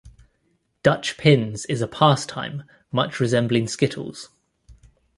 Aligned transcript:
Dutch-pins 0.81 1.63
is 1.65 1.79
a 1.79 1.87
pastime 1.87 2.63
much 2.91 3.19
resembling 3.19 3.67
skittles. 3.67 4.29